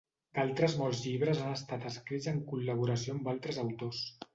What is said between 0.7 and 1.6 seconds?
molts llibres han